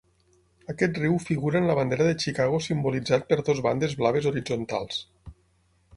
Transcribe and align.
Aquest 0.71 0.95
riu 1.01 1.17
figura 1.25 1.59
en 1.63 1.67
la 1.71 1.75
bandera 1.81 2.07
de 2.09 2.15
Chicago 2.25 2.61
simbolitzat 2.69 3.29
per 3.33 3.39
dues 3.45 3.61
bandes 3.69 3.97
blaves 4.03 4.29
horitzontals. 4.31 5.03